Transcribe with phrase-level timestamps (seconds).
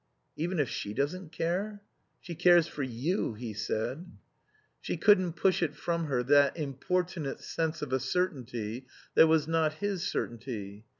[0.35, 1.83] "Even if she doesn't care?"
[2.19, 4.11] "She cares for you," he said.
[4.79, 9.73] She couldn't push it from her, that importunate sense of a certainty that was not
[9.73, 10.85] his certainty.